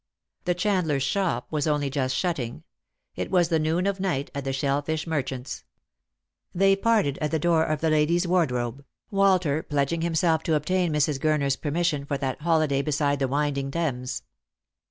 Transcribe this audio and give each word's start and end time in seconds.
The 0.45 0.55
chandler's 0.55 1.03
shop 1.03 1.45
was 1.51 1.67
only 1.67 1.91
just 1.91 2.15
shutting; 2.15 2.63
it 3.15 3.29
was 3.29 3.49
the 3.49 3.59
noon 3.59 3.85
of 3.85 3.99
night 3.99 4.31
at 4.33 4.43
the 4.43 4.51
shell 4.51 4.81
fish 4.81 5.05
merchant's. 5.05 5.63
They 6.55 6.75
parted 6.75 7.19
at 7.19 7.29
the 7.29 7.37
door 7.37 7.63
of 7.65 7.81
the 7.81 7.91
ladies' 7.91 8.27
wardrobe, 8.27 8.83
Walter 9.11 9.61
pledging 9.61 10.01
himself 10.01 10.41
to 10.45 10.55
obtain 10.55 10.91
Mrs. 10.91 11.19
Gurner's 11.19 11.55
permission 11.55 12.05
for 12.05 12.17
that 12.17 12.41
holiday 12.41 12.81
beside 12.81 13.19
the 13.19 13.27
winding 13.27 13.69
Thames. 13.69 14.23